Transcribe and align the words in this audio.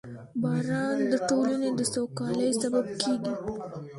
•باران 0.41 0.97
د 1.11 1.13
ټولنې 1.29 1.69
د 1.77 1.81
سوکالۍ 1.93 2.51
سبب 2.61 2.85
کېږي. 3.01 3.33